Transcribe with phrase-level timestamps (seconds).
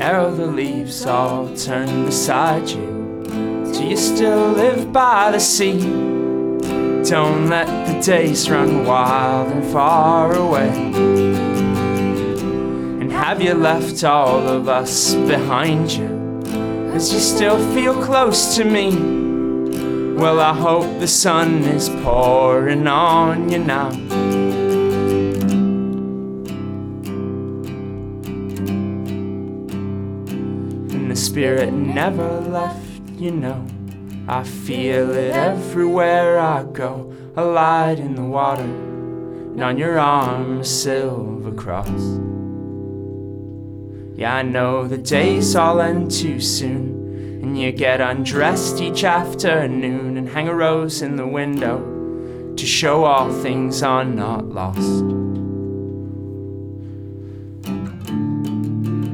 [0.00, 3.22] Arrow, the leaves all turn beside you.
[3.74, 5.78] Do you still live by the sea?
[7.04, 10.70] Don't let the days run wild and far away.
[13.00, 16.08] And have you left all of us behind you?
[16.94, 18.96] As you still feel close to me?
[20.16, 23.90] Well, I hope the sun is pouring on you now.
[31.10, 33.66] The spirit never left, you know.
[34.28, 37.12] I feel it everywhere I go.
[37.34, 41.88] A light in the water, and on your arm a silver cross.
[44.14, 50.16] Yeah, I know the days all end too soon, and you get undressed each afternoon
[50.16, 55.02] and hang a rose in the window to show all things are not lost.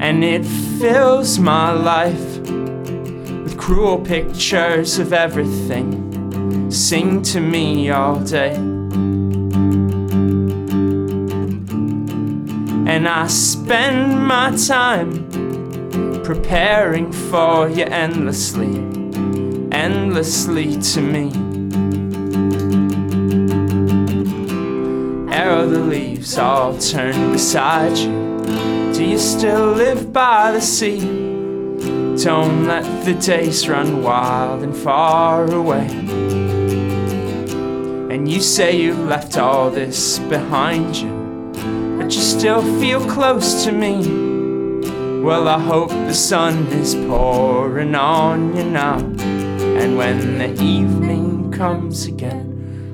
[0.00, 6.70] And it fills my life with cruel pictures of everything.
[6.70, 8.54] Sing to me all day.
[12.86, 15.28] And I spend my time
[16.24, 18.78] preparing for you endlessly,
[19.70, 21.59] endlessly to me.
[25.60, 28.92] The leaves all turn beside you.
[28.94, 31.00] Do you still live by the sea?
[32.24, 35.86] Don't let the days run wild and far away.
[38.10, 41.12] And you say you've left all this behind you,
[41.98, 45.22] but you still feel close to me.
[45.22, 48.96] Well, I hope the sun is pouring on you now.
[48.96, 52.49] And when the evening comes again,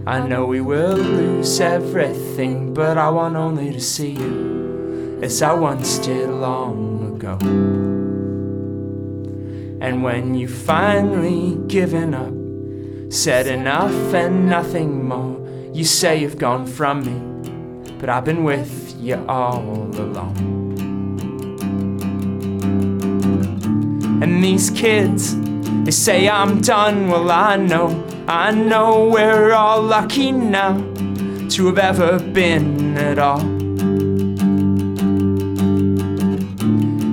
[0.09, 5.53] I know we will lose everything, but I want only to see you as I
[5.53, 7.37] once did long ago.
[9.85, 12.33] And when you finally given up,
[13.13, 18.95] said enough and nothing more, you say you've gone from me, but I've been with
[19.01, 20.37] you all along.
[24.23, 25.37] And these kids,
[25.85, 27.09] they say I'm done.
[27.09, 27.89] Well, I know,
[28.29, 30.79] I know we're all lucky now
[31.51, 33.39] to have ever been at all.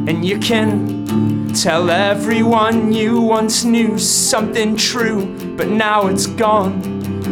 [0.09, 6.81] And you can tell everyone you once knew something true, but now it's gone.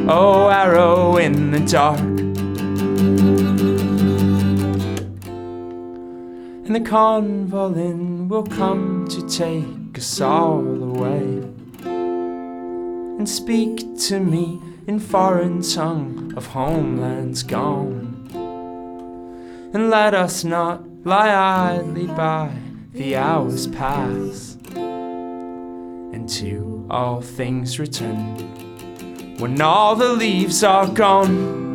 [0.07, 1.99] Oh, arrow in the dark.
[6.67, 11.50] And the convolin will come to take us all away
[13.21, 18.27] and speak to me in foreign tongue of homelands gone.
[19.75, 22.51] And let us not lie idly by
[22.93, 31.70] the hours pass and to all things return when all the leaves are gone